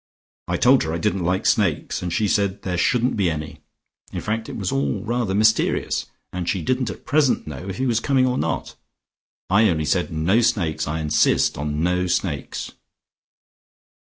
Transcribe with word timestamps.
I 0.47 0.57
told 0.57 0.81
her 0.81 0.91
I 0.91 0.97
didn't 0.97 1.23
like 1.25 1.45
snakes, 1.45 2.01
and 2.01 2.11
she 2.11 2.27
said 2.27 2.63
there 2.63 2.75
shouldn't 2.75 3.15
be 3.15 3.29
any. 3.29 3.59
In 4.11 4.19
fact, 4.19 4.49
it 4.49 4.55
was 4.55 4.71
all 4.71 5.03
rather 5.03 5.35
mysterious, 5.35 6.07
and 6.33 6.49
she 6.49 6.63
didn't 6.63 6.89
at 6.89 7.05
present 7.05 7.45
know 7.45 7.69
if 7.69 7.77
he 7.77 7.85
was 7.85 7.99
coming 7.99 8.25
or 8.25 8.39
not. 8.39 8.73
I 9.51 9.69
only 9.69 9.85
said, 9.85 10.11
'No 10.11 10.41
snakes: 10.41 10.87
I 10.87 11.01
insist 11.01 11.55
on 11.55 11.83
no 11.83 12.07
snakes.'" 12.07 12.71